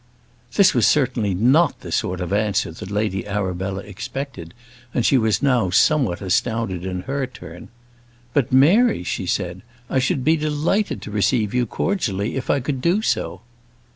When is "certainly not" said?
0.87-1.81